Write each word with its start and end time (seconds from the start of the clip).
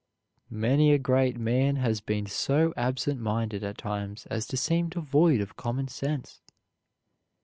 Many 0.49 0.91
a 0.93 0.97
great 0.97 1.37
man 1.37 1.75
has 1.75 2.01
been 2.01 2.25
so 2.25 2.73
absent 2.75 3.19
minded 3.19 3.63
at 3.63 3.77
times 3.77 4.25
as 4.31 4.47
to 4.47 4.57
seem 4.57 4.89
devoid 4.89 5.41
of 5.41 5.55
common 5.55 5.89
sense. 5.89 6.41